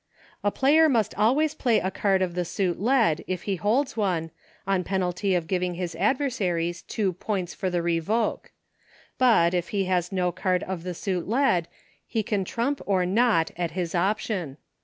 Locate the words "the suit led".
2.33-3.23, 10.81-11.67